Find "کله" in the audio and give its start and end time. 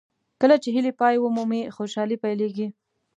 0.41-0.55